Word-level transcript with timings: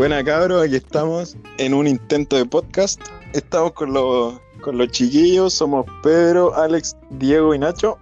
Buena 0.00 0.24
cabros, 0.24 0.64
aquí 0.64 0.76
estamos 0.76 1.36
en 1.58 1.74
un 1.74 1.86
intento 1.86 2.34
de 2.34 2.46
podcast. 2.46 2.98
Estamos 3.34 3.72
con 3.72 3.92
los, 3.92 4.40
con 4.62 4.78
los 4.78 4.88
chiquillos, 4.88 5.52
somos 5.52 5.84
Pedro, 6.02 6.54
Alex, 6.54 6.96
Diego 7.10 7.54
y 7.54 7.58
Nacho. 7.58 7.98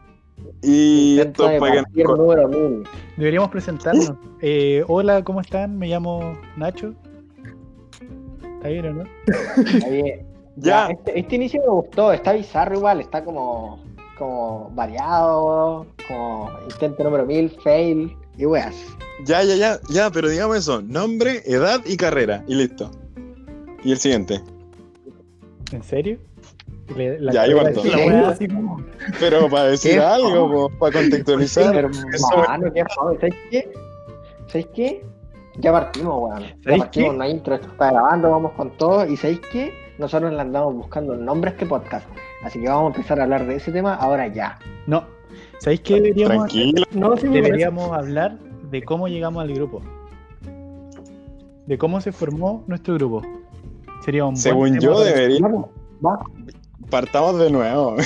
Y 0.63 1.15
Intento 1.15 1.49
esto 1.49 1.49
de 1.49 1.55
es 1.57 1.61
para 1.61 1.85
que. 1.87 2.85
Deberíamos 3.17 3.51
presentarnos. 3.51 4.13
Eh, 4.41 4.85
hola, 4.87 5.25
¿cómo 5.25 5.41
están? 5.41 5.77
Me 5.77 5.89
llamo 5.89 6.39
Nacho. 6.57 6.95
¿Está 8.59 8.69
bien 8.69 8.87
o 8.87 8.93
no? 8.93 9.05
Oye, 9.85 10.25
Ya. 10.55 10.91
Este, 10.91 11.19
este 11.19 11.35
inicio 11.35 11.61
me 11.63 11.69
gustó, 11.69 12.13
está 12.13 12.33
bizarro 12.33 12.77
igual, 12.77 13.01
está 13.01 13.25
como, 13.25 13.83
como 14.17 14.71
variado, 14.73 15.85
como 16.07 16.49
intento 16.71 17.03
número 17.03 17.27
mil, 17.27 17.51
fail 17.65 18.17
y 18.39 18.47
weas. 18.47 18.75
Ya, 19.25 19.43
ya, 19.43 19.57
ya, 19.57 19.79
ya, 19.91 20.11
pero 20.11 20.29
digamos 20.29 20.57
eso, 20.57 20.81
nombre, 20.81 21.43
edad 21.45 21.81
y 21.85 21.97
carrera, 21.97 22.45
y 22.47 22.55
listo. 22.55 22.91
Y 23.85 23.93
el 23.93 23.99
siguiente. 23.99 24.41
¿En 25.73 25.83
serio? 25.83 26.19
Le- 26.97 27.21
la 27.21 27.33
Ya, 27.33 27.47
igual 27.47 27.75
todo. 27.75 27.85
es- 27.85 27.91
La 27.93 27.99
weá 27.99 28.29
así 28.31 28.49
como. 28.49 28.83
Pero 29.21 29.49
para 29.51 29.65
decir 29.65 29.93
¿Qué? 29.97 30.01
algo, 30.01 30.51
po, 30.51 30.79
para 30.79 31.01
contextualizar. 31.01 31.75
Hermano, 31.77 32.73
qué 32.73 32.85
fome, 32.95 33.17
¿sabes 33.21 33.35
qué? 33.51 33.73
¿Sabes 34.47 34.67
qué? 34.75 35.05
Ya 35.59 35.73
partimos, 35.73 36.15
weón. 36.23 36.41
Ya 36.43 36.57
¿Sabéis 36.65 36.83
partimos, 36.85 37.11
qué? 37.13 37.17
no 37.19 37.25
hay 37.25 37.31
intro, 37.33 37.55
esto 37.57 37.69
está 37.69 37.91
grabando, 37.91 38.31
vamos 38.31 38.53
con 38.53 38.71
todo. 38.79 39.05
Y 39.07 39.17
¿sabéis 39.17 39.41
qué? 39.53 39.73
Nosotros 39.99 40.33
le 40.33 40.41
andamos 40.41 40.75
buscando 40.75 41.13
el 41.13 41.25
nombre 41.25 41.51
a 41.51 41.53
este 41.53 41.67
podcast. 41.67 42.07
Así 42.45 42.61
que 42.61 42.69
vamos 42.69 42.95
a 42.95 42.97
empezar 42.97 43.21
a 43.21 43.25
hablar 43.25 43.47
de 43.47 43.57
ese 43.57 43.73
tema 43.73 43.95
ahora 43.97 44.29
ya. 44.29 44.59
No. 44.87 45.05
¿Sabéis 45.59 45.81
qué 45.81 45.95
deberíamos 45.95 46.45
hacer? 46.45 46.73
Tranquilo. 46.73 46.87
No, 46.93 47.17
sí. 47.17 47.29
Deberíamos 47.29 47.93
hablar 47.93 48.39
de 48.71 48.83
cómo 48.83 49.09
llegamos 49.09 49.43
al 49.43 49.53
grupo. 49.53 49.83
De 51.67 51.79
cómo 51.79 52.01
se 52.01 52.13
formó 52.13 52.65
nuestro 52.67 52.95
grupo. 52.95 53.23
Sería 54.05 54.25
un 54.25 54.35
buen 54.35 54.43
Según 54.43 54.81
yo, 54.81 55.01
deberíamos. 55.01 55.67
Partamos 56.91 57.39
de 57.39 57.51
nuevo. 57.51 57.97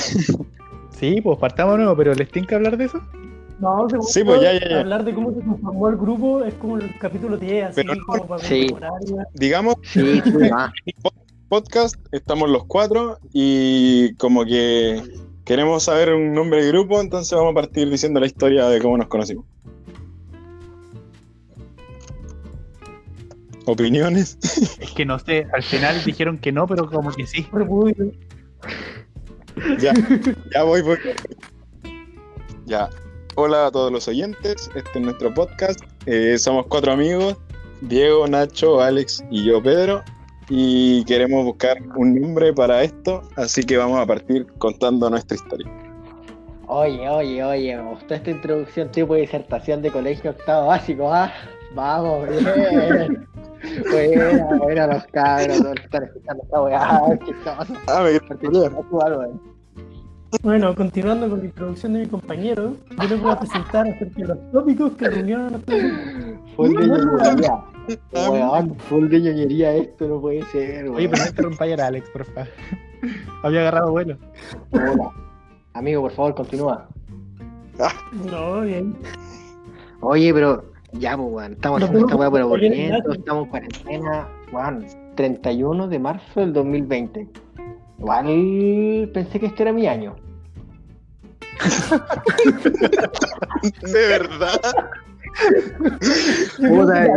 Sí, 0.91 1.21
pues 1.21 1.37
partamos 1.39 1.77
nuevo, 1.77 1.95
pero 1.97 2.13
¿les 2.13 2.29
tienen 2.31 2.47
que 2.47 2.55
hablar 2.55 2.77
de 2.77 2.85
eso? 2.85 3.01
No, 3.59 3.87
según 3.89 4.05
Sí, 4.05 4.23
pues, 4.23 4.37
yo, 4.37 4.43
ya, 4.43 4.53
ya, 4.53 4.69
ya. 4.69 4.79
Hablar 4.81 5.03
de 5.03 5.13
cómo 5.13 5.33
se 5.33 5.41
conformó 5.41 5.89
el 5.89 5.97
grupo 5.97 6.43
es 6.43 6.53
como 6.55 6.77
el 6.77 6.97
capítulo 6.97 7.37
10, 7.37 7.65
así 7.65 7.75
Pero 7.75 7.93
como 8.05 8.27
para 8.27 8.43
Sí. 8.43 8.67
Digamos, 9.33 9.75
Sí, 9.83 10.21
sí, 10.23 10.31
va. 10.49 10.71
podcast, 11.53 11.95
estamos 12.11 12.49
los 12.49 12.65
cuatro 12.65 13.19
y 13.31 14.15
como 14.15 14.43
que 14.43 15.03
queremos 15.45 15.83
saber 15.83 16.13
un 16.13 16.33
nombre 16.33 16.63
de 16.63 16.69
grupo, 16.69 17.01
entonces 17.01 17.37
vamos 17.37 17.51
a 17.51 17.55
partir 17.55 17.89
diciendo 17.89 18.19
la 18.19 18.27
historia 18.27 18.67
de 18.67 18.81
cómo 18.81 18.97
nos 18.97 19.07
conocimos. 19.07 19.45
¿Opiniones? 23.65 24.37
Es 24.79 24.91
que 24.91 25.05
no 25.05 25.19
sé, 25.19 25.47
al 25.53 25.63
final 25.63 26.03
dijeron 26.03 26.37
que 26.37 26.51
no, 26.51 26.67
pero 26.67 26.89
como 26.89 27.11
que 27.11 27.25
sí. 27.25 27.47
Ya, 29.79 29.93
ya 30.53 30.63
voy, 30.63 30.81
voy. 30.81 30.97
Ya. 32.65 32.89
Hola 33.35 33.67
a 33.67 33.71
todos 33.71 33.91
los 33.91 34.07
oyentes, 34.07 34.69
este 34.75 34.99
es 34.99 35.01
nuestro 35.01 35.33
podcast. 35.33 35.79
Eh, 36.05 36.37
somos 36.37 36.67
cuatro 36.67 36.91
amigos, 36.91 37.35
Diego, 37.81 38.27
Nacho, 38.27 38.79
Alex 38.79 39.23
y 39.31 39.45
yo, 39.45 39.61
Pedro. 39.63 40.03
Y 40.49 41.03
queremos 41.05 41.45
buscar 41.45 41.77
un 41.95 42.19
nombre 42.19 42.53
para 42.53 42.83
esto, 42.83 43.21
así 43.35 43.63
que 43.63 43.77
vamos 43.77 43.99
a 43.99 44.05
partir 44.05 44.45
contando 44.57 45.09
nuestra 45.09 45.35
historia. 45.35 45.67
Oye, 46.67 47.07
oye, 47.09 47.43
oye, 47.43 47.77
me 47.77 47.89
gustó 47.89 48.15
esta 48.15 48.31
introducción 48.31 48.91
tipo 48.91 49.13
de 49.15 49.21
disertación 49.21 49.81
de 49.81 49.91
colegio 49.91 50.31
octavo 50.31 50.67
básico, 50.67 51.13
¿ah? 51.13 51.31
Vamos, 51.75 52.27
bien. 52.29 53.27
Buena, 53.89 54.45
buena 54.57 54.87
los 54.87 55.05
cabros, 55.07 55.57
todos 55.61 55.75
están 55.81 56.03
escuchando 56.03 56.43
esta 56.43 56.61
weá, 56.61 57.19
chistoso. 57.25 57.73
Ah, 57.87 58.03
me. 58.03 59.52
Bueno, 60.41 60.73
continuando 60.73 61.29
con 61.29 61.39
la 61.39 61.45
introducción 61.45 61.93
de 61.93 61.99
mi 61.99 62.07
compañero, 62.07 62.75
yo 63.01 63.07
les 63.07 63.21
voy 63.21 63.31
a 63.31 63.39
presentar 63.39 63.87
acerca 63.87 64.21
de 64.21 64.27
los 64.27 64.51
tópicos 64.51 64.91
que 64.93 65.09
reunieron 65.09 65.49
grupo. 65.49 65.71
Full 66.55 66.75
de 66.75 66.87
ñoñería. 66.87 67.63
Weón, 68.13 68.75
full 68.75 69.09
de 69.09 69.21
ñoñería 69.21 69.75
esto, 69.75 70.07
no 70.07 70.19
puede 70.19 70.43
ser, 70.45 70.89
Oye, 70.89 71.07
pero 71.07 71.23
no 71.23 71.29
interrumpáis 71.29 71.79
a 71.79 71.87
Alex, 71.87 72.09
por 72.09 72.25
favor. 72.25 72.49
Había 73.43 73.61
agarrado 73.61 73.91
vuelo. 73.91 74.17
Hola. 74.71 75.11
Amigo, 75.73 76.01
por 76.01 76.11
favor, 76.11 76.35
continúa. 76.35 76.87
No, 78.31 78.61
bien. 78.61 78.95
Oye, 80.01 80.33
pero 80.33 80.65
ya, 80.93 81.15
pues, 81.17 81.29
weón, 81.31 81.53
estamos 81.53 81.81
haciendo 81.83 82.07
esta 82.07 82.15
weá 82.15 82.31
por 82.31 82.41
aburrimiento, 82.41 83.13
estamos 83.13 83.45
en 83.45 83.49
cuarentena, 83.49 84.27
weón, 84.51 84.85
31 85.15 85.87
de 85.87 85.99
marzo 85.99 86.39
del 86.39 86.53
2020. 86.53 87.27
Igual 87.99 89.09
pensé 89.13 89.39
que 89.39 89.45
este 89.47 89.63
era 89.63 89.73
mi 89.73 89.87
año. 89.87 90.15
De 93.81 94.07
verdad. 94.07 94.59
Puta, 96.57 97.07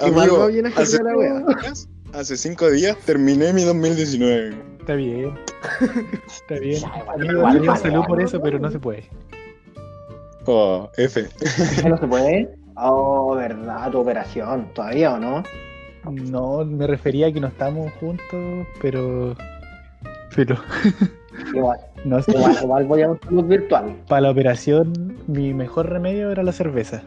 Amigo, 0.00 0.48
hace, 0.76 1.02
la 1.02 1.16
weá. 1.16 1.44
hace 2.12 2.36
cinco 2.36 2.70
días 2.70 2.96
terminé 3.04 3.52
mi 3.52 3.62
2019. 3.64 4.54
Está 4.80 4.94
bien. 4.94 5.38
Está 6.26 6.54
bien. 6.58 6.80
Ya, 6.80 6.98
igual, 6.98 7.20
Amigo, 7.20 7.62
igual, 7.64 7.78
salud 7.78 8.04
por 8.06 8.20
eso, 8.20 8.40
pero 8.40 8.58
no 8.58 8.70
se 8.70 8.78
puede. 8.78 9.08
Oh, 10.46 10.90
F. 10.96 11.28
¿Ya 11.82 11.88
no 11.88 11.98
se 11.98 12.06
puede? 12.06 12.48
Oh, 12.76 13.34
verdad, 13.36 13.90
tu 13.90 13.98
operación, 14.00 14.68
¿todavía 14.74 15.14
o 15.14 15.18
no? 15.18 15.42
No, 16.10 16.64
me 16.64 16.86
refería 16.86 17.28
a 17.28 17.32
que 17.32 17.40
no 17.40 17.48
estamos 17.48 17.92
juntos, 18.00 18.66
pero. 18.80 19.36
Pero. 20.34 20.56
Igual, 21.54 21.78
No 22.04 22.22
sé. 22.22 22.32
igual, 22.32 22.56
igual 22.62 22.84
voy 22.86 23.02
a 23.02 23.10
un 23.10 23.20
salud 23.20 23.44
virtual. 23.44 23.96
Para 24.08 24.22
la 24.22 24.30
operación, 24.30 25.16
mi 25.26 25.54
mejor 25.54 25.88
remedio 25.88 26.30
era 26.30 26.42
la 26.42 26.52
cerveza. 26.52 27.02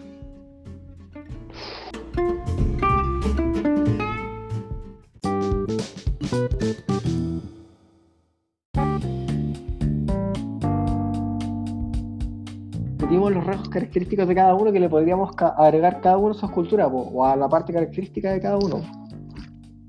Los 13.29 13.45
rasgos 13.45 13.69
característicos 13.69 14.27
de 14.27 14.35
cada 14.35 14.55
uno 14.55 14.71
que 14.71 14.79
le 14.79 14.89
podríamos 14.89 15.35
ca- 15.35 15.55
agregar 15.57 16.01
cada 16.01 16.17
uno 16.17 16.31
a 16.31 16.33
su 16.33 16.45
escultura, 16.45 16.89
po, 16.89 16.99
o 17.13 17.25
a 17.25 17.35
la 17.35 17.47
parte 17.49 17.73
característica 17.73 18.31
de 18.31 18.39
cada 18.41 18.57
uno. 18.57 18.81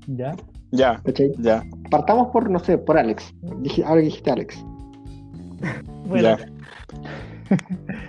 ¿Ya? 0.07 0.35
Ya, 0.71 1.01
¿Cachai? 1.03 1.31
ya, 1.39 1.63
Partamos 1.89 2.27
por, 2.29 2.49
no 2.49 2.59
sé, 2.59 2.77
por 2.77 2.97
Alex. 2.97 3.33
Dije, 3.61 3.83
ahora 3.85 4.01
que 4.01 4.05
dijiste 4.07 4.31
Alex. 4.31 4.63
Bueno, 6.07 6.37
ya. 6.37 6.45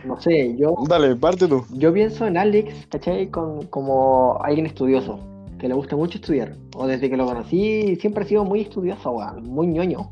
No 0.05 0.21
sé, 0.21 0.57
yo, 0.57 0.75
Dale, 0.89 1.17
parte 1.17 1.49
tú. 1.49 1.65
yo 1.73 1.93
pienso 1.93 2.27
en 2.29 2.37
Alex, 2.37 2.87
¿cachai? 2.89 3.29
Con, 3.29 3.67
como 3.67 4.39
alguien 4.43 4.67
estudioso, 4.67 5.19
que 5.59 5.67
le 5.69 5.75
gusta 5.75 5.97
mucho 5.97 6.19
estudiar. 6.19 6.55
O 6.77 6.87
desde 6.87 7.11
que 7.11 7.17
lo 7.17 7.27
conocí, 7.27 7.97
siempre 7.97 8.23
ha 8.25 8.27
sido 8.29 8.45
muy 8.45 8.61
estudioso, 8.63 9.11
weón, 9.11 9.43
muy 9.45 9.67
ñoño. 9.67 10.11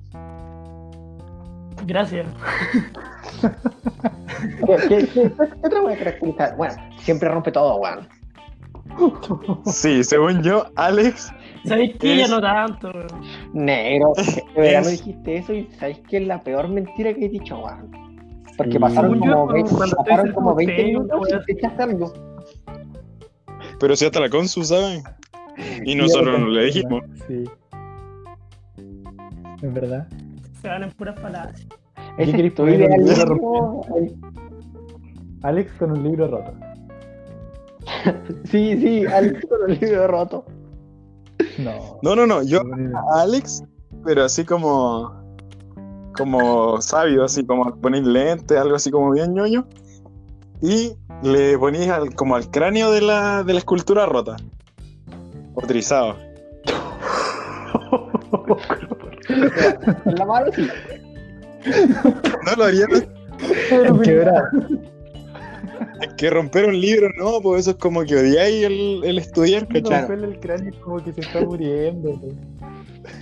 gracias. 1.86 2.26
¿Qué, 4.66 4.88
qué, 4.88 5.06
qué- 5.08 5.32
qué 5.32 5.66
otra 5.66 5.80
weá 5.82 5.96
caracteriza? 5.98 6.54
Bueno, 6.56 6.74
siempre 6.98 7.28
rompe 7.28 7.52
todo, 7.52 7.76
weón. 7.76 8.08
Sí, 9.66 10.02
según 10.04 10.42
yo, 10.42 10.66
Alex. 10.76 11.32
¿Sabéis 11.64 11.96
qué? 11.98 12.16
Ya 12.18 12.24
Es- 12.24 12.30
no 12.30 12.40
tanto. 12.40 12.90
weón. 12.90 13.06
Negro, 13.52 14.12
de 14.16 14.60
verdad 14.60 14.82
no 14.82 14.88
Es- 14.88 15.04
dijiste 15.04 15.36
eso 15.36 15.52
y 15.52 15.66
sabéis 15.78 15.98
que 16.08 16.18
es 16.18 16.26
la 16.26 16.40
peor 16.42 16.68
mentira 16.68 17.12
que 17.14 17.26
he 17.26 17.28
dicho, 17.28 17.58
weón. 17.58 17.90
Porque 18.56 18.80
pasaron 18.80 19.12
Según 19.12 19.28
yo, 19.28 19.34
como 19.34 19.52
20, 19.52 19.70
cuando 19.70 19.84
estoy 19.86 20.04
pasaron 20.04 20.24
cerca 20.26 20.34
como 20.34 20.50
de 20.54 20.56
20 20.66 20.72
usted, 20.74 20.84
minutos 20.86 21.20
weón. 21.20 21.42
y 21.48 21.54
te 21.54 21.82
algo. 21.82 22.12
Pero 23.78 23.96
si 23.96 24.04
hasta 24.06 24.20
la 24.20 24.30
Consu 24.30 24.64
sabe. 24.64 25.02
Y 25.84 25.94
nosotros 25.94 26.38
no 26.40 26.48
le 26.48 26.64
dijimos. 26.64 27.02
Sí. 27.28 27.44
Es 29.62 29.72
verdad. 29.74 30.06
Se 30.62 30.68
van 30.68 30.82
en 30.84 30.90
puras 30.92 31.18
palabras. 31.20 31.66
¿Qué 32.16 32.22
Ese 32.22 32.32
querés 32.32 32.50
es 32.52 32.54
tu 32.54 32.66
idealismo. 32.68 33.86
Alex 35.42 35.72
con 35.78 35.90
un 35.92 36.02
libro 36.02 36.28
roto. 36.28 36.52
Sí, 38.44 38.78
sí, 38.80 39.06
Alex 39.06 39.46
con 39.48 39.70
el 39.70 39.78
libro 39.80 40.06
roto. 40.08 40.44
No. 41.58 41.98
No, 42.02 42.16
no, 42.16 42.26
no. 42.26 42.42
Yo 42.42 42.60
a 43.10 43.22
Alex, 43.22 43.62
pero 44.04 44.24
así 44.24 44.44
como. 44.44 45.24
Como 46.16 46.80
sabio, 46.80 47.24
así 47.24 47.44
como 47.44 47.76
ponéis 47.78 48.06
lentes, 48.06 48.56
algo 48.56 48.76
así 48.76 48.90
como 48.90 49.10
bien 49.10 49.34
ñoño. 49.34 49.66
Y 50.62 50.92
le 51.22 51.58
ponéis 51.58 51.88
al- 51.90 52.14
como 52.14 52.36
al 52.36 52.50
cráneo 52.50 52.90
de 52.90 53.02
la, 53.02 53.42
de 53.44 53.52
la 53.52 53.58
escultura 53.58 54.06
rota. 54.06 54.36
O 55.54 55.60
trizado. 55.60 56.16
En 59.28 60.14
la 60.14 60.24
mano 60.24 60.46
sí. 60.54 60.66
No 62.44 62.56
lo 62.56 62.64
haría. 62.64 62.86
Quebrado. 64.02 64.48
Es 66.02 66.12
que 66.14 66.30
romper 66.30 66.66
un 66.66 66.80
libro, 66.80 67.08
no, 67.18 67.40
pues 67.40 67.62
eso 67.62 67.70
es 67.70 67.76
como 67.76 68.02
que 68.04 68.16
odiáis 68.16 68.64
el, 68.64 69.00
el 69.04 69.18
estudiar, 69.18 69.66
¿cachai? 69.68 70.00
Romperle 70.00 70.26
el 70.28 70.40
cráneo 70.40 70.70
es 70.72 70.78
como 70.80 71.02
que 71.02 71.12
se 71.12 71.20
está 71.22 71.40
muriendo. 71.40 72.10
güey. 72.18 72.32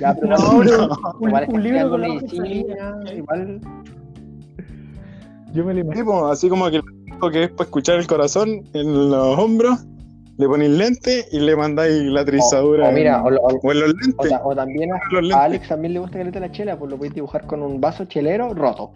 Ya, 0.00 0.14
pero 0.14 0.36
No, 0.36 0.58
bro, 0.58 0.88
un, 1.20 1.28
igual 1.28 1.44
un 1.48 1.54
que 1.54 1.60
libro 1.60 1.90
con 1.90 2.00
la 2.00 2.08
medicina, 2.08 3.00
igual. 3.14 3.60
Yo 5.52 5.64
me 5.64 5.74
lo 5.74 5.80
Sí, 5.80 5.86
imagino. 5.86 6.04
pues, 6.04 6.32
así 6.32 6.48
como 6.48 6.70
que 6.70 6.80
que 7.32 7.44
es 7.44 7.50
para 7.52 7.64
escuchar 7.64 7.96
el 7.98 8.06
corazón 8.06 8.64
en 8.74 9.10
los 9.10 9.38
hombros, 9.38 9.86
le 10.36 10.48
ponéis 10.48 10.70
lente 10.70 11.26
y 11.30 11.38
le 11.40 11.54
mandáis 11.56 12.02
la 12.04 12.24
trizadura. 12.24 12.88
o 12.88 12.92
mira, 12.92 13.18
en- 13.18 13.26
o, 13.26 13.30
lo- 13.30 13.40
o- 13.42 13.60
o 13.62 13.72
en 13.72 13.80
los 13.80 13.90
o 13.90 13.96
lentes. 13.96 14.30
ta- 14.30 14.40
o 14.44 14.54
también 14.54 14.90
a, 14.92 14.96
a. 15.36 15.44
Alex 15.44 15.68
también 15.68 15.94
le 15.94 16.00
gusta 16.00 16.18
que 16.18 16.24
le 16.24 16.40
la 16.40 16.50
chela, 16.50 16.76
pues 16.78 16.90
lo 16.90 16.96
podéis 16.96 17.14
dibujar 17.14 17.46
con 17.46 17.62
un 17.62 17.80
vaso 17.80 18.04
chelero 18.06 18.52
roto. 18.54 18.90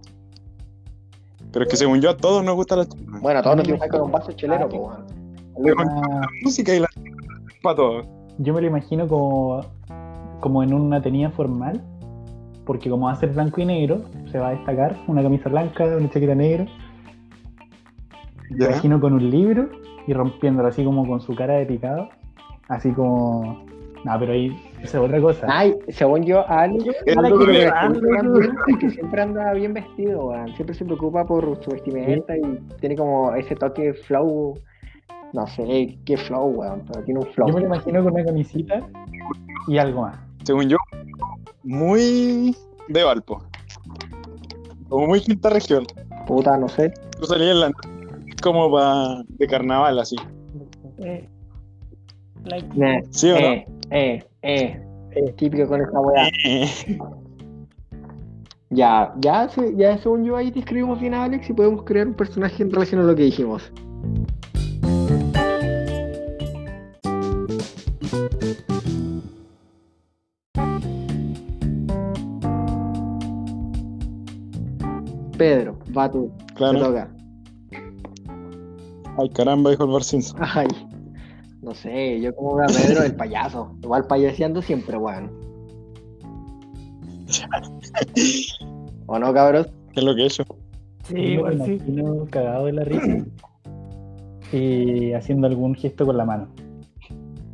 Pero 1.52 1.64
es 1.64 1.70
que 1.70 1.76
según 1.76 2.00
yo 2.00 2.10
a 2.10 2.16
todos 2.16 2.44
nos 2.44 2.54
gusta 2.56 2.76
la 2.76 2.86
Bueno, 3.20 3.42
todos 3.42 3.56
lo 3.56 3.62
dibujáis 3.62 3.90
con 3.90 4.00
un 4.02 4.12
vaso 4.12 4.32
chelero, 4.32 4.68
pues. 4.68 4.82
Ah, 5.78 6.26
música 6.42 6.74
y 6.74 6.80
la 6.80 6.88
para 7.62 7.76
todos. 7.76 8.06
yo 8.38 8.54
me 8.54 8.60
lo 8.60 8.66
imagino 8.68 9.08
como, 9.08 9.60
como 10.40 10.62
en 10.62 10.72
una 10.72 11.00
tenida 11.02 11.30
formal, 11.30 11.82
porque 12.64 12.90
como 12.90 13.06
va 13.06 13.12
a 13.12 13.16
ser 13.16 13.30
blanco 13.30 13.60
y 13.60 13.64
negro, 13.64 14.02
se 14.30 14.38
va 14.38 14.48
a 14.48 14.50
destacar 14.52 14.96
una 15.08 15.22
camisa 15.22 15.48
blanca, 15.48 15.84
una 15.84 16.08
chaqueta 16.10 16.34
negra. 16.34 16.66
Me 18.50 18.64
imagino 18.66 19.00
con 19.00 19.12
un 19.14 19.30
libro 19.30 19.68
y 20.06 20.12
rompiéndolo 20.12 20.68
así 20.68 20.84
como 20.84 21.06
con 21.06 21.20
su 21.20 21.34
cara 21.34 21.54
de 21.54 21.66
picado, 21.66 22.08
así 22.68 22.90
como... 22.92 23.64
No, 24.04 24.16
pero 24.18 24.32
ahí 24.32 24.56
esa 24.80 24.98
es 24.98 25.04
otra 25.04 25.20
cosa. 25.20 25.46
Ay, 25.50 25.74
según 25.88 26.22
yo, 26.24 26.48
a 26.48 26.60
Alex 26.62 26.86
lo 26.86 26.92
que- 26.92 26.98
siempre, 27.12 27.68
anda- 27.68 28.54
es 28.68 28.76
que 28.78 28.90
siempre 28.90 29.22
anda 29.22 29.52
bien 29.54 29.74
vestido, 29.74 30.26
weón. 30.26 30.54
Siempre 30.54 30.74
se 30.74 30.84
preocupa 30.84 31.26
por 31.26 31.60
su 31.64 31.70
vestimenta 31.72 32.36
y 32.36 32.42
tiene 32.80 32.94
como 32.94 33.34
ese 33.34 33.56
toque 33.56 33.92
flow. 33.94 34.54
No 35.32 35.46
sé 35.48 35.98
qué 36.04 36.16
flow, 36.16 36.46
weón, 36.46 36.84
pero 36.86 37.04
tiene 37.04 37.20
un 37.20 37.26
flow. 37.26 37.48
Yo 37.48 37.54
me 37.54 37.60
lo 37.60 37.66
imagino 37.66 38.02
con 38.04 38.12
una 38.14 38.24
camisita 38.24 38.86
y 39.66 39.78
algo 39.78 40.02
más. 40.02 40.16
Según 40.44 40.68
yo, 40.68 40.76
muy 41.64 42.56
de 42.88 43.02
Valpo. 43.02 43.42
Como 44.88 45.08
muy 45.08 45.20
quinta 45.20 45.50
región. 45.50 45.84
Puta, 46.26 46.56
no 46.56 46.68
sé. 46.68 46.94
Tú 47.18 47.26
salías 47.26 47.50
en 47.50 47.60
la 47.60 47.70
como 48.40 48.70
pa- 48.70 49.22
de 49.28 49.46
carnaval 49.46 49.98
así. 49.98 50.16
Eh, 50.98 51.28
like, 52.44 52.68
Nah, 52.74 53.00
¿Sí 53.10 53.30
o 53.30 53.34
no? 53.34 53.40
eh, 53.40 53.66
eh, 53.90 54.24
eh, 54.42 54.82
eh, 55.12 55.32
típico 55.36 55.66
con 55.68 55.80
esta 55.80 56.00
weá. 56.00 56.28
Ya, 58.70 59.14
ya, 59.20 59.48
se- 59.48 59.74
ya 59.76 59.96
según 59.98 60.24
yo 60.24 60.36
ahí 60.36 60.50
describimos 60.50 61.00
bien 61.00 61.14
a 61.14 61.24
Alex 61.24 61.48
y 61.48 61.52
podemos 61.54 61.84
crear 61.84 62.06
un 62.06 62.14
personaje 62.14 62.62
en 62.62 62.70
relación 62.70 63.00
a 63.00 63.04
lo 63.04 63.14
que 63.14 63.22
dijimos. 63.22 63.72
Pedro, 75.36 75.78
va 75.96 76.10
tú, 76.10 76.30
te 76.48 76.54
Claro. 76.54 76.78
toca. 76.78 77.08
Ay, 79.18 79.28
caramba, 79.30 79.70
dijo 79.70 79.84
el 79.84 79.90
Bar 79.90 80.04
Simpson. 80.04 80.40
Ay, 80.54 80.68
no 81.62 81.74
sé, 81.74 82.20
yo 82.20 82.34
como 82.34 82.54
veo 82.56 82.64
a 82.66 82.68
Pedro 82.68 83.02
el 83.02 83.14
payaso. 83.16 83.74
Igual 83.82 84.06
payaseando 84.06 84.62
siempre, 84.62 84.96
weón. 84.96 85.30
¿O 89.06 89.18
no, 89.18 89.32
cabros? 89.32 89.66
¿Qué 89.92 90.00
es 90.00 90.04
lo 90.06 90.14
que 90.14 90.22
he 90.22 90.26
hecho? 90.26 90.44
sí, 91.04 91.16
igual 91.16 91.62
sí. 91.64 91.72
imagino 91.72 92.26
cagado 92.30 92.66
de 92.66 92.72
la 92.74 92.84
risa 92.84 93.24
y 94.52 95.12
haciendo 95.12 95.46
algún 95.46 95.74
gesto 95.74 96.04
con 96.06 96.16
la 96.16 96.24
mano. 96.24 96.48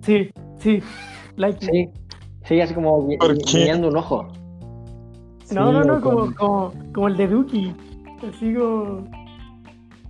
Sí, 0.02 0.31
sí. 0.58 0.81
Like, 1.37 1.64
Sí, 1.64 1.88
sí, 2.44 2.61
así 2.61 2.75
como 2.75 3.06
guiñando 3.06 3.88
un 3.88 3.96
ojo. 3.96 4.25
No, 4.25 4.32
Sí, 5.46 5.55
no, 5.55 5.84
no, 5.84 6.00
como, 6.00 6.16
con- 6.19 6.34
como, 6.34 6.72
como 6.93 7.08
el 7.08 7.16
de 7.16 7.28
Duki. 7.28 7.72
Así. 8.28 8.55
Como, 8.55 9.05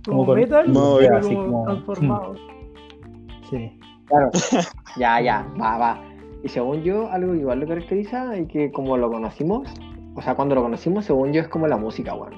Como 0.05 0.25
con- 0.25 0.39
metal, 0.39 0.71
No, 0.71 0.97
pero 0.99 1.17
así 1.17 1.33
como, 1.35 1.45
como- 1.51 1.63
transformado. 1.65 2.35
Sí. 3.49 3.79
Claro. 4.07 4.29
ya, 4.97 5.21
ya, 5.21 5.47
va, 5.61 5.77
va. 5.77 6.01
Y 6.43 6.49
según 6.49 6.81
yo, 6.81 7.09
algo 7.11 7.33
que 7.33 7.39
igual 7.39 7.59
lo 7.59 7.67
caracteriza 7.67 8.37
y 8.37 8.47
que 8.47 8.71
como 8.71 8.97
lo 8.97 9.09
conocimos, 9.11 9.67
o 10.15 10.21
sea, 10.21 10.35
cuando 10.35 10.55
lo 10.55 10.63
conocimos, 10.63 11.05
según 11.05 11.31
yo, 11.31 11.41
es 11.41 11.47
como 11.47 11.67
la 11.67 11.77
música, 11.77 12.13
weón. 12.15 12.33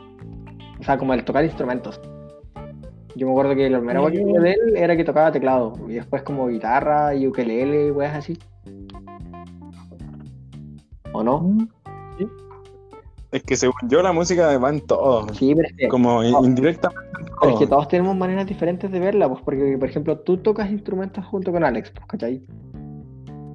O 0.80 0.84
sea, 0.84 0.98
como 0.98 1.14
el 1.14 1.24
tocar 1.24 1.44
instrumentos. 1.46 2.00
Yo 3.16 3.26
me 3.26 3.32
acuerdo 3.32 3.56
que 3.56 3.70
lo 3.70 3.80
primero 3.80 4.06
que 4.08 4.24
vi 4.24 4.32
de 4.34 4.52
él 4.52 4.76
era 4.78 4.96
que 4.96 5.04
tocaba 5.04 5.32
teclado. 5.32 5.74
Y 5.88 5.94
después 5.94 6.22
como 6.24 6.48
guitarra 6.48 7.16
y 7.16 7.26
ukelele 7.28 7.88
y 7.88 7.92
weas 7.92 8.16
así. 8.16 8.38
¿O 11.14 11.24
no? 11.24 11.68
Es 13.32 13.44
que 13.44 13.58
según 13.58 13.76
yo 13.90 14.02
la 14.02 14.14
música 14.14 14.58
va 14.58 14.70
en 14.70 14.82
todo. 14.82 15.28
Sí, 15.34 15.54
pero 15.54 15.68
es 15.68 15.76
que, 15.76 15.88
Como 15.90 16.24
indirectamente 16.24 17.02
en 17.20 17.26
pero 17.42 17.52
es 17.54 17.60
que 17.60 17.66
todo. 17.66 17.76
todos 17.78 17.88
tenemos 17.90 18.16
maneras 18.16 18.48
diferentes 18.48 18.90
de 18.92 19.00
verla, 19.00 19.28
pues 19.30 19.42
porque, 19.44 19.76
por 19.78 19.90
ejemplo, 19.90 20.18
tú 20.20 20.38
tocas 20.38 20.70
instrumentos 20.70 21.26
junto 21.26 21.52
con 21.52 21.64
Alex, 21.64 21.92
pues, 21.92 22.06
¿cachai? 22.08 22.42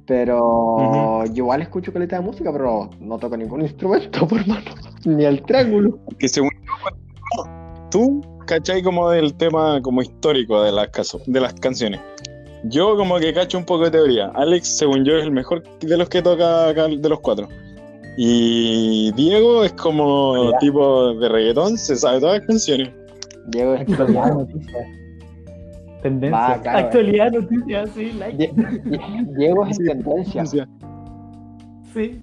Pero 0.05 1.25
yo 1.25 1.43
igual 1.43 1.61
escucho 1.61 1.91
caleta 1.93 2.17
de 2.17 2.21
música, 2.21 2.51
pero 2.51 2.89
no 2.99 3.17
toco 3.17 3.35
ningún 3.37 3.61
instrumento, 3.63 4.27
por 4.27 4.45
mano. 4.47 4.71
Ni 5.05 5.25
el 5.25 5.41
triángulo. 5.43 5.97
Que 6.19 6.27
según 6.27 6.51
yo, 6.51 7.43
tú, 7.89 8.21
¿cachai? 8.45 8.83
Como 8.83 9.09
del 9.09 9.33
tema 9.35 9.81
como 9.81 10.01
histórico 10.01 10.61
de 10.61 10.71
las, 10.71 10.89
de 11.25 11.39
las 11.39 11.53
canciones. 11.55 11.99
Yo 12.65 12.95
como 12.95 13.17
que 13.17 13.33
cacho 13.33 13.57
un 13.57 13.65
poco 13.65 13.85
de 13.85 13.91
teoría. 13.91 14.31
Alex, 14.35 14.77
según 14.77 15.03
yo, 15.03 15.17
es 15.17 15.23
el 15.23 15.31
mejor 15.31 15.63
de 15.79 15.97
los 15.97 16.07
que 16.09 16.21
toca 16.21 16.71
de 16.73 17.09
los 17.09 17.19
cuatro. 17.19 17.49
Y 18.17 19.11
Diego 19.13 19.63
es 19.63 19.73
como 19.73 20.51
Ya. 20.51 20.57
tipo 20.59 21.13
de 21.15 21.29
reggaetón, 21.29 21.77
se 21.77 21.95
sabe 21.95 22.19
todas 22.19 22.37
las 22.39 22.47
canciones. 22.47 22.89
Diego 23.47 23.73
es 23.73 23.81
Actualidad, 23.81 24.33
noticias. 24.35 24.87
Tendencia. 26.01 26.37
Va, 26.39 26.61
claro. 26.61 26.77
Actualidad, 26.79 27.31
noticias, 27.31 27.89
sí, 27.95 28.11
like. 28.19 28.37
Die- 28.37 28.53
Die- 28.85 29.25
Diego 29.37 29.65
es 29.65 29.79
en 29.79 29.85
tendencia. 30.03 30.45
Sí. 31.93 32.21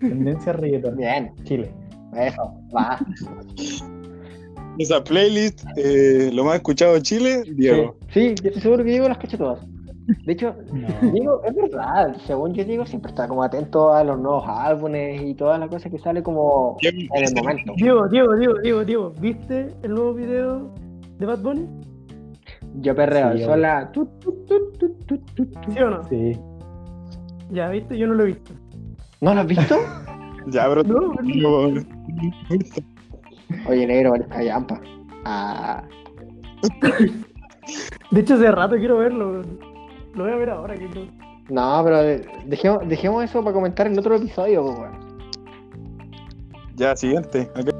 Tendencia 0.00 0.52
reggaetón. 0.52 0.96
Bien, 0.96 1.32
Chile. 1.44 1.70
eso, 2.14 2.52
va. 2.74 2.98
Esa 4.78 5.02
playlist, 5.02 5.64
eh, 5.76 6.30
lo 6.34 6.44
más 6.44 6.56
escuchado 6.56 6.94
de 6.94 7.02
Chile, 7.02 7.42
Diego. 7.54 7.96
Sí, 8.12 8.34
yo 8.42 8.48
estoy 8.48 8.60
seguro 8.62 8.84
que 8.84 8.90
Diego 8.90 9.08
las 9.08 9.16
cacha 9.18 9.38
todas. 9.38 9.60
De 10.24 10.32
hecho, 10.32 10.54
No. 10.72 11.10
Diego, 11.12 11.42
es 11.44 11.54
verdad, 11.54 12.16
según 12.26 12.54
yo 12.54 12.64
Diego 12.64 12.86
siempre 12.86 13.10
está 13.10 13.26
como 13.26 13.42
atento 13.42 13.92
a 13.92 14.04
los 14.04 14.18
nuevos 14.18 14.44
álbumes 14.46 15.20
y 15.22 15.34
todas 15.34 15.58
las 15.58 15.68
cosas 15.68 15.90
que 15.90 15.98
sale 15.98 16.22
como 16.22 16.76
en 16.82 17.24
el 17.24 17.34
momento. 17.34 17.72
Diego, 17.76 18.06
Diego, 18.08 18.36
Diego, 18.36 18.54
Diego, 18.62 18.84
Diego, 18.84 19.12
¿viste 19.20 19.74
el 19.82 19.94
nuevo 19.94 20.14
video 20.14 20.70
de 21.18 21.26
Bad 21.26 21.40
Bunny? 21.42 21.66
Yo 22.80 22.94
perreo, 22.94 23.36
Sí, 23.36 23.42
sola. 23.44 23.90
tut. 23.92 24.08
¿Sí 25.72 25.78
o 25.80 25.90
no? 25.90 26.04
Sí. 26.08 26.32
Ya, 27.50 27.68
¿viste? 27.68 27.96
Yo 27.98 28.06
no 28.06 28.14
lo 28.14 28.24
he 28.24 28.26
visto. 28.26 28.52
¿No 29.20 29.34
lo 29.34 29.40
has 29.40 29.46
visto? 29.46 29.76
Ya, 30.48 30.68
pero 30.68 30.84
No, 30.84 31.00
no. 31.00 31.68
no, 31.70 31.80
Oye, 33.68 33.84
negro, 33.84 34.14
eres 34.14 34.28
callampa. 34.28 34.80
Ah, 35.24 35.82
De 38.12 38.20
hecho, 38.20 38.34
hace 38.34 38.50
rato 38.52 38.76
quiero 38.76 38.98
verlo. 38.98 39.42
Lo 40.16 40.24
voy 40.24 40.32
a 40.32 40.36
ver 40.36 40.50
ahora. 40.50 40.74
Que 40.74 40.88
no- 40.88 41.26
no, 41.78 41.84
pero 41.84 41.98
dejemos, 42.46 42.88
dejemos 42.88 43.24
eso 43.24 43.40
para 43.42 43.54
comentar 43.54 43.86
en 43.86 43.98
otro 43.98 44.16
episodio, 44.16 44.64
pues, 44.64 44.78
weón. 44.78 45.06
Ya, 46.76 46.96
siguiente. 46.96 47.48
Acá. 47.54 47.70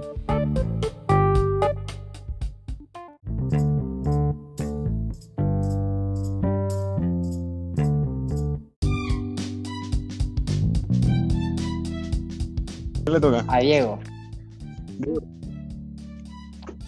¿Qué 13.05 13.13
le 13.13 13.21
toca? 13.21 13.45
A 13.49 13.59
Diego. 13.61 13.99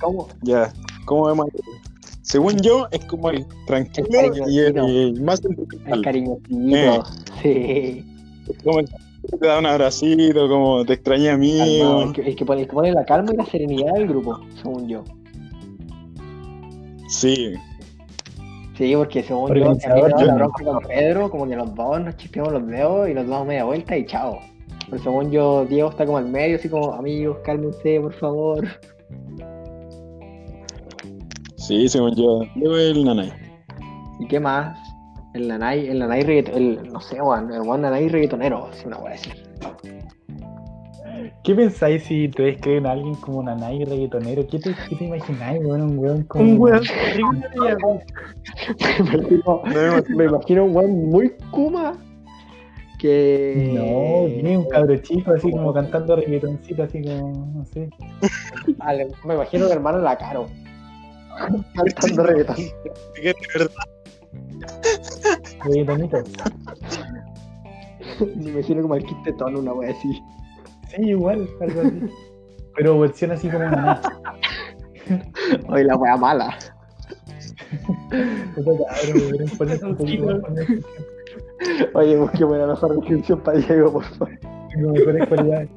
¿Cómo? 0.00 0.28
Ya. 0.42 0.72
¿Cómo 1.04 1.26
vemos? 1.26 1.46
Según 2.28 2.58
yo, 2.58 2.86
es 2.90 3.02
como 3.06 3.30
el 3.30 3.46
tranquilo 3.66 4.06
El 4.10 4.52
y 4.52 4.58
el, 4.58 4.74
cariñosito. 4.74 5.24
más 5.24 5.42
El 5.86 6.02
cariñosito. 6.02 7.04
Sí. 7.42 8.04
Como 8.62 8.80
el 8.80 8.86
que 8.86 9.36
te 9.38 9.46
da 9.46 9.58
un 9.58 9.64
abracito, 9.66 10.46
como 10.46 10.84
te 10.84 10.92
extraña 10.92 11.34
a 11.34 11.36
mí. 11.38 11.80
El, 11.80 12.12
que, 12.12 12.20
el 12.20 12.36
que 12.36 12.44
pone, 12.44 12.62
el 12.62 12.68
que 12.68 12.74
pone 12.74 12.92
la 12.92 13.06
calma 13.06 13.32
y 13.32 13.36
la 13.36 13.46
serenidad 13.46 13.94
del 13.94 14.08
grupo, 14.08 14.38
según 14.62 14.88
yo. 14.88 15.04
Sí. 17.08 17.54
Sí, 18.76 18.94
porque 18.94 19.22
según 19.22 19.54
yo, 19.54 19.72
yo 19.78 20.26
la 20.26 20.34
bronca 20.34 20.64
con 20.64 20.80
Pedro, 20.80 21.30
como 21.30 21.48
que 21.48 21.56
los 21.56 21.74
dos 21.74 22.00
nos 22.00 22.16
chispeamos 22.18 22.52
los 22.52 22.66
dedos 22.66 23.08
y 23.08 23.14
nos 23.14 23.26
damos 23.26 23.46
media 23.46 23.64
vuelta 23.64 23.96
y 23.96 24.04
chao. 24.04 24.38
Pero 24.90 25.02
según 25.02 25.30
yo, 25.30 25.64
Diego 25.64 25.88
está 25.88 26.04
como 26.04 26.18
al 26.18 26.28
medio, 26.28 26.56
así 26.56 26.68
como, 26.68 26.92
amigos, 26.92 27.38
cálmense, 27.42 28.00
por 28.00 28.12
favor. 28.12 28.68
Sí, 31.68 31.86
según 31.86 32.14
yo, 32.14 32.40
es 32.44 32.96
el 32.96 33.04
nanay. 33.04 33.30
¿Y 34.20 34.26
qué 34.26 34.40
más? 34.40 34.78
El 35.34 35.48
nanay, 35.48 35.86
el 35.88 35.98
nanay 35.98 36.22
reggaetonero, 36.22 36.80
el, 36.80 36.90
no 36.90 36.98
sé, 36.98 37.20
weón, 37.20 37.52
el 37.52 37.60
buen 37.60 37.82
nanay 37.82 38.08
reggaetonero, 38.08 38.70
es 38.72 38.86
una 38.86 38.96
wea 38.96 39.12
así. 39.12 39.30
¿Qué 41.44 41.54
pensáis 41.54 42.04
si 42.04 42.28
te 42.28 42.44
describen 42.44 42.86
a 42.86 42.92
alguien 42.92 43.14
como 43.16 43.42
nanay 43.42 43.84
reggaetonero? 43.84 44.46
¿Qué 44.46 44.58
te, 44.60 44.74
qué 44.88 44.96
te 44.96 45.04
imagináis, 45.04 45.60
weón? 45.62 45.82
Un 45.82 45.98
weón 45.98 46.22
como. 46.22 46.42
Un 46.42 46.58
weón 46.58 46.82
me, 50.16 50.24
imagino, 50.24 50.64
un 50.64 50.74
weón 50.74 51.10
muy 51.10 51.34
kuma 51.50 51.98
que. 52.98 53.72
No, 53.74 54.26
tiene 54.26 54.56
un 54.56 54.68
cabro 54.70 54.96
chico 54.96 55.32
así 55.32 55.50
como 55.50 55.74
cantando 55.74 56.16
reggaetoncito, 56.16 56.82
así 56.84 57.02
como, 57.02 57.46
no 57.54 57.66
sé. 57.66 57.90
Me 59.26 59.34
imagino 59.34 59.66
un 59.66 59.72
hermano 59.72 59.98
la 59.98 60.16
caro. 60.16 60.48
Cantando 61.74 62.22
reggaetón. 62.24 62.56
Que 63.14 63.22
de 63.22 63.34
verdad, 63.54 63.70
Reggaetonito. 65.64 66.22
Me 68.36 68.50
imagino 68.50 68.82
como 68.82 68.94
el 68.94 69.04
kit 69.04 69.18
de 69.24 69.32
tono, 69.34 69.60
una 69.60 69.72
wea 69.72 69.90
así. 69.90 70.22
Sí, 70.88 71.02
igual, 71.02 71.48
algo 71.60 71.80
así. 71.80 72.00
Pero 72.76 72.98
versión 72.98 73.32
así 73.32 73.48
como 73.48 73.64
nanay. 73.64 73.98
Oye, 75.68 75.84
la 75.84 75.96
wea 75.96 76.16
mala. 76.16 76.58
Oye, 81.94 82.16
busque 82.16 82.44
buena 82.44 82.66
mejor 82.66 82.96
descripción 82.96 83.40
para 83.40 83.58
Diego, 83.58 83.92
por 83.92 84.04
favor. 84.04 84.38
Tengo 84.70 84.92
mejores 84.92 85.28
cualidades. 85.28 85.68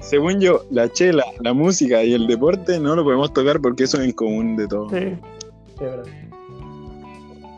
Según 0.00 0.40
yo, 0.40 0.64
la 0.70 0.90
chela, 0.92 1.24
la 1.40 1.52
música 1.52 2.02
y 2.02 2.12
el 2.14 2.26
deporte 2.26 2.78
no 2.80 2.94
lo 2.96 3.04
podemos 3.04 3.32
tocar 3.32 3.60
porque 3.60 3.84
eso 3.84 3.98
es 4.00 4.04
en 4.04 4.12
común 4.12 4.56
de 4.56 4.66
todo. 4.68 4.88
Sí. 4.90 4.96
Sí, 5.78 5.84
verdad. 5.84 6.04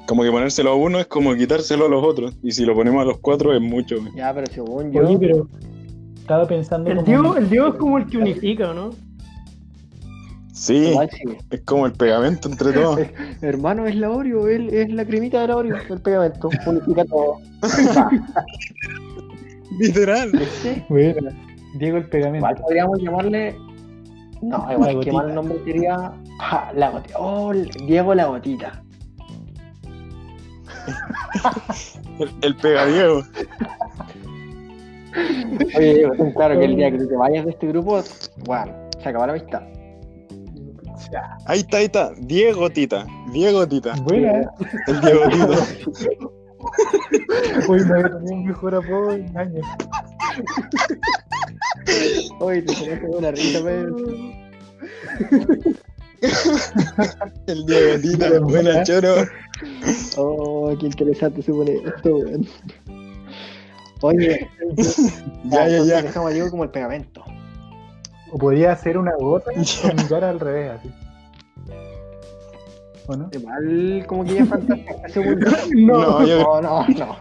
Como 0.07 0.23
que 0.23 0.31
ponérselo 0.31 0.71
a 0.71 0.75
uno 0.77 1.01
es 1.01 1.07
como 1.07 1.35
quitárselo 1.35 1.87
a 1.87 1.89
los 1.89 2.05
otros. 2.05 2.35
Y 2.43 2.53
si 2.53 2.65
lo 2.65 2.75
ponemos 2.75 3.03
a 3.03 3.05
los 3.05 3.19
cuatro 3.19 3.53
es 3.55 3.61
mucho. 3.61 3.97
Ya, 4.15 4.33
pero 4.33 4.47
según 4.47 4.93
yo. 4.93 5.07
Oye, 5.07 5.19
pero 5.19 5.49
estaba 6.17 6.47
pensando 6.47 6.91
El 6.91 6.97
como- 6.99 7.07
Diego, 7.07 7.37
el 7.37 7.51
Diego 7.51 7.69
es 7.69 7.75
como 7.75 7.99
el 7.99 8.07
que 8.07 8.19
unifica, 8.19 8.73
¿no? 8.73 8.91
Sí, 10.53 10.95
sí. 11.11 11.37
es 11.51 11.61
como 11.63 11.85
el 11.87 11.93
pegamento 11.93 12.49
entre 12.49 12.73
todos. 12.73 12.99
Hermano, 13.43 13.87
es 13.87 13.95
la 13.97 14.09
Oreo, 14.11 14.49
él 14.49 14.71
es 14.73 14.91
la 14.91 15.05
cremita 15.05 15.41
de 15.43 15.49
la 15.49 15.57
Oreo, 15.57 15.77
el 15.77 16.01
pegamento, 16.01 16.49
unifica 16.67 17.05
todo. 17.05 17.41
Literal. 19.79 20.31
¿viste? 20.33 20.85
Bueno, 20.89 21.29
Diego 21.79 21.99
el 21.99 22.09
pegamento. 22.09 22.47
Igual 22.47 22.57
podríamos 22.63 22.99
llamarle. 23.01 23.57
No, 24.43 24.67
La 24.67 24.75
igual 24.75 25.01
que 25.01 25.13
mal 25.13 25.35
nombre 25.35 25.59
sería. 25.65 26.13
Ah, 26.41 26.71
la 26.75 26.91
gotita. 26.91 27.19
Oh, 27.19 27.53
Diego 27.53 28.15
la 28.15 28.27
gotita. 28.27 28.83
El, 32.19 32.31
el 32.43 32.57
pegadiego. 32.57 33.23
Oye, 35.77 35.95
Diego, 35.95 36.35
claro 36.35 36.59
que 36.59 36.65
el 36.65 36.77
día 36.77 36.91
que 36.91 36.99
tú 36.99 37.09
te 37.09 37.17
vayas 37.17 37.45
de 37.45 37.53
este 37.53 37.69
grupo, 37.69 38.03
bueno, 38.45 38.73
se 39.03 39.09
acabó 39.09 39.27
la 39.27 39.33
amistad. 39.33 39.63
Ahí 41.47 41.61
está, 41.61 41.77
ahí 41.79 41.85
está. 41.85 42.13
Diego 42.19 42.69
Tita. 42.71 43.07
Diego 43.33 43.67
Tita. 43.67 43.95
Buena. 44.03 44.51
El 44.87 45.01
Diego 45.01 45.29
Tita. 45.31 45.57
Uy, 47.69 47.85
me 47.85 47.95
había 47.95 48.19
tenido 48.19 48.35
un 48.35 48.47
mejor 48.47 48.75
apodo 48.75 49.13
en 49.13 49.39
años. 49.39 49.67
Oye, 52.41 52.63
te 52.63 52.89
dar 52.91 53.05
una 53.05 53.31
risa, 53.31 53.61
pero. 53.63 53.97
El 57.47 57.67
Diego 57.67 58.01
Tita. 58.01 58.29
Buena. 58.41 58.47
Buena 58.47 58.83
choro. 58.85 59.15
Oh, 60.17 60.75
qué 60.79 60.87
interesante 60.87 61.43
se 61.43 61.53
pone 61.53 61.75
esto, 61.85 62.17
weón. 62.17 62.47
Oye, 64.03 64.49
Ya, 65.45 65.69
ya, 65.69 65.83
ya. 65.85 66.03
dejamos 66.03 66.31
a 66.31 66.35
Diego 66.35 66.51
como 66.51 66.65
el 66.65 66.71
pegamento. 66.71 67.23
O 68.33 68.39
podía 68.39 68.73
hacer 68.73 68.99
una 68.99 69.15
gota 69.17 69.51
Ya. 69.57 69.89
con 69.89 69.97
mi 69.97 70.05
cara 70.05 70.31
al 70.31 70.41
revés, 70.41 70.73
así. 70.79 70.91
¿O 73.07 73.17
no? 73.17 73.29
Igual, 73.33 74.05
como 74.09 74.25
que 74.25 74.35
ya 74.35 74.45
yo. 75.15 75.23
No, 75.77 76.27
yo 76.27 76.39
No, 76.43 76.61
no, 76.61 76.87
no. 76.89 77.17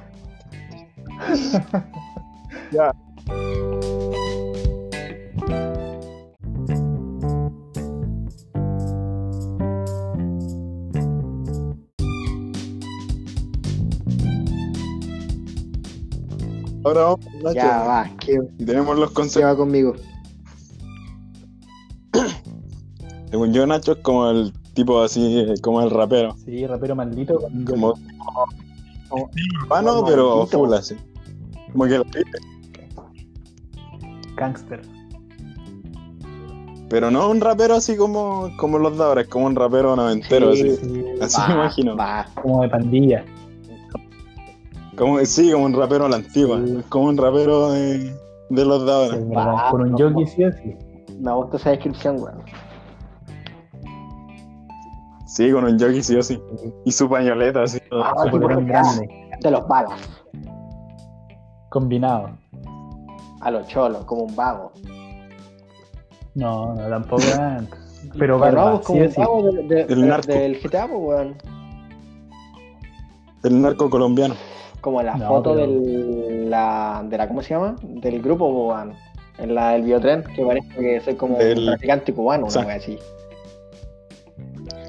Ahora 16.85 17.01
vamos 17.03 17.19
con 17.25 17.33
Nacho. 17.43 17.55
Ya 17.55 17.77
va, 17.83 18.09
¿qué, 18.19 18.39
Y 18.59 18.65
tenemos 18.65 18.97
los 18.97 19.09
qué 19.09 19.15
conceptos. 19.15 19.51
va 19.51 19.55
conmigo? 19.57 19.93
Según 23.31 23.53
yo, 23.53 23.65
Nacho 23.67 23.93
es 23.93 23.97
como 23.99 24.29
el 24.29 24.53
tipo 24.73 25.01
así, 25.01 25.45
como 25.61 25.81
el 25.81 25.89
rapero. 25.89 26.35
Sí, 26.45 26.65
rapero 26.67 26.95
maldito 26.95 27.39
con 27.39 27.65
Como. 27.65 27.93
como 29.09 29.29
urbano, 29.63 29.95
como 29.95 30.05
pero 30.07 30.35
maldito. 30.37 30.57
full 30.59 30.73
así. 30.73 30.95
Como 31.71 31.85
que 31.85 32.01
gangster. 34.37 34.81
Pero 36.89 37.09
no 37.09 37.29
un 37.29 37.41
rapero 37.41 37.73
así 37.75 37.97
como, 37.97 38.51
como 38.57 38.77
los 38.77 38.95
de 38.97 39.03
ahora, 39.03 39.21
es 39.21 39.27
como 39.27 39.47
un 39.47 39.55
rapero 39.55 39.95
noventero, 39.95 40.53
Sí. 40.53 40.69
así. 40.69 40.75
Sí, 40.85 41.03
Así 41.19 41.41
me 41.47 41.53
imagino. 41.55 41.95
Va, 41.97 42.27
como 42.41 42.61
de 42.61 42.69
pandilla. 42.69 43.25
Como, 44.97 45.19
sí, 45.25 45.51
como 45.51 45.65
un 45.65 45.73
rapero 45.73 46.05
a 46.05 46.09
la 46.09 46.15
antigua. 46.17 46.59
Sí. 46.65 46.81
Como 46.89 47.05
un 47.09 47.17
rapero 47.17 47.71
de, 47.71 48.15
de 48.49 48.65
los 48.65 48.85
de 48.85 48.91
ahora. 48.91 49.69
con 49.71 49.81
un 49.81 49.91
jockey 49.97 50.25
sí 50.27 50.43
o 50.45 50.51
sí. 50.53 50.75
me 51.19 51.33
gusta 51.33 51.57
esa 51.57 51.69
descripción, 51.71 52.21
weón. 52.21 52.41
Sí, 55.27 55.51
con 55.51 55.65
un 55.65 55.77
jockey 55.79 56.01
sí 56.01 56.15
o 56.15 56.23
sí. 56.23 56.39
Y 56.85 56.91
su 56.91 57.09
pañoleta 57.09 57.63
así. 57.63 57.79
Ah, 57.91 58.13
Su 58.31 58.39
grande, 58.39 59.29
De 59.41 59.51
los 59.51 59.67
balas, 59.67 59.99
combinado. 61.69 62.29
a 63.41 63.51
los 63.51 63.67
cholos, 63.67 64.05
como 64.05 64.23
un 64.23 64.35
vago. 64.35 64.71
No, 66.35 66.73
no, 66.73 66.87
tampoco. 66.89 67.21
Pero 68.19 68.37
barba, 68.39 68.79
como 68.81 68.99
sí 69.09 69.13
un 69.17 69.23
vago 69.25 69.43
de- 69.51 69.63
de- 69.63 69.81
El 69.81 70.01
de- 70.01 70.07
narco. 70.07 70.27
del 70.31 70.59
GTA, 70.61 70.85
weón. 70.85 71.35
El 73.43 73.61
narco 73.61 73.89
colombiano. 73.89 74.35
Como 74.85 75.01
la 75.01 75.15
No, 75.15 75.27
foto 75.29 75.55
pero- 75.55 75.65
del, 75.65 76.47
la, 76.51 77.03
de 77.09 77.17
la, 77.17 77.27
¿cómo 77.27 77.41
se 77.41 77.55
llama? 77.55 77.75
Del 77.81 78.21
grupo, 78.21 78.45
weón. 78.67 78.93
En 79.39 79.55
la 79.55 79.71
del 79.71 79.81
biotren, 79.81 80.21
que 80.35 80.45
parece 80.45 80.69
que 80.75 81.01
soy 81.01 81.15
como 81.15 81.39
Del- 81.39 81.57
un 81.57 81.65
traficante 81.65 82.13
cubano, 82.13 82.45
una 82.45 82.61
wea 82.67 82.75
así. 82.75 82.99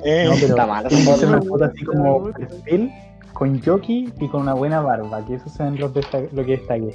Eh, 0.05 0.25
No, 0.29 0.35
pero 0.35 0.47
Está 0.49 0.67
mala 0.67 0.89
esa 0.89 1.27
una 1.27 1.41
foto 1.41 1.65
así 1.65 1.83
como 1.83 2.25
perfil, 2.31 2.93
con 3.33 3.59
jockey 3.63 4.13
y 4.21 4.29
con 4.29 4.43
una 4.43 4.53
buena 4.53 4.83
barba, 4.83 5.25
que 5.25 5.37
esos 5.37 5.51
sean 5.55 5.79
los 5.79 5.93
lo 5.95 6.45
que 6.45 6.51
destaque. 6.59 6.95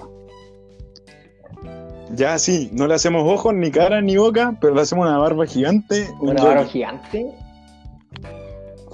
Ya 2.13 2.38
sí, 2.38 2.70
no 2.72 2.86
le 2.86 2.93
hacemos 2.93 3.24
ojos, 3.27 3.55
ni 3.55 3.72
cara, 3.72 4.00
ni 4.01 4.15
boca, 4.15 4.55
pero 4.62 4.75
le 4.75 4.81
hacemos 4.81 5.08
una 5.08 5.17
barba 5.17 5.48
gigante. 5.48 6.08
un 6.20 6.29
Una 6.29 6.43
barba 6.43 6.65
gigante. 6.65 7.31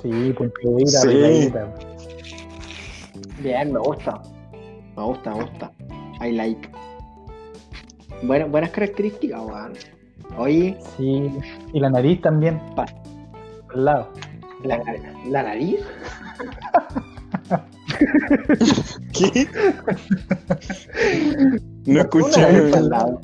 Sí, 0.01 0.33
puntuita, 0.37 1.01
Sí. 1.01 1.51
Bien, 3.39 3.72
me 3.72 3.79
gusta. 3.79 4.22
Me 4.96 5.03
gusta, 5.03 5.34
me 5.34 5.41
gusta. 5.44 5.72
I 6.22 6.32
like. 6.32 6.70
Bueno, 8.24 8.48
buenas 8.50 8.72
características, 8.72 9.41
weón. 9.41 9.74
Oye, 10.38 10.77
Sí, 10.98 11.29
y 11.74 11.79
la 11.79 11.89
nariz 11.89 12.22
también. 12.22 12.60
Pa- 12.75 12.86
Al 13.74 13.86
lado. 13.86 14.10
la, 14.63 14.82
la 15.29 15.44
nariz. 15.44 15.79
¿Qué? 19.13 19.48
no 21.86 21.91
Una 21.94 22.01
escuché. 22.01 22.41
nariz 22.41 22.75
al 22.75 22.89
lado. 22.89 23.22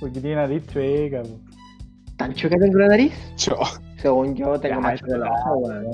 Porque 0.00 0.20
tiene 0.20 0.36
nariz 0.36 0.66
chueca. 0.66 1.22
po. 1.22 1.40
¿Tan 2.16 2.34
chueca 2.34 2.56
tengo 2.58 2.78
la 2.78 2.88
nariz? 2.88 3.12
Yo, 3.38 3.56
Según 3.96 4.34
yo, 4.34 4.58
tengo 4.60 4.80
más 4.80 5.00
chueca 5.00 5.30
weón. 5.54 5.86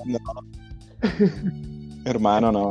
hermano, 2.05 2.53
no. 2.53 2.71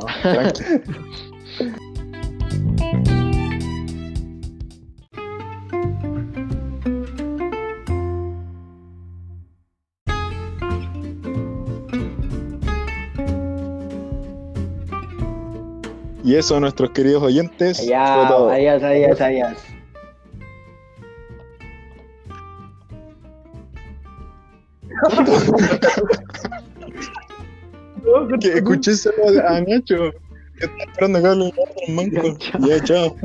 Y 16.23 16.35
eso, 16.35 16.59
nuestros 16.59 16.91
queridos 16.91 17.23
oyentes, 17.23 17.85
todo. 18.27 18.49
adiós, 18.51 18.81
adiós, 18.83 19.19
adiós. 19.19 19.57
No, 28.03 28.39
Que 28.39 28.53
escuché 28.53 28.95
solo 28.95 29.15
a 29.47 29.61
Nacho. 29.61 30.11
Que 30.57 30.65
está 30.65 30.83
esperando 30.83 31.21
que 31.21 31.27
hable 31.27 31.53
un 31.87 31.95
manco. 31.95 32.37
Ya, 32.37 32.37
chao. 32.37 32.67
Ya, 32.67 32.83
chao. 32.83 33.15